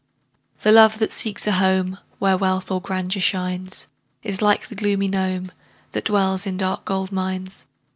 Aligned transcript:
The 0.61 0.71
love 0.71 0.97
that 0.97 1.11
seeks 1.11 1.45
a 1.45 1.51
home 1.51 1.99
Where 2.17 2.35
wealth 2.35 2.71
or 2.71 2.81
grandeur 2.81 3.21
shines, 3.21 3.85
Is 4.23 4.41
like 4.41 4.65
the 4.65 4.73
gloomy 4.73 5.07
gnome, 5.07 5.51
That 5.91 6.05
dwells 6.05 6.47
in 6.47 6.57
dark 6.57 6.85
gold 6.85 7.11
mines. 7.11 7.67